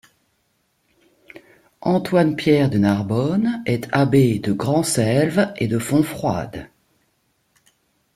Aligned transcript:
Antoine 1.83 2.35
Pierre 2.35 2.71
de 2.71 2.79
Narbonne 2.79 3.61
est 3.67 3.87
abbé 3.91 4.39
de 4.39 4.51
Grand 4.51 4.81
Selve 4.81 5.53
et 5.57 5.67
de 5.67 5.77
Fontfroide. 5.77 6.71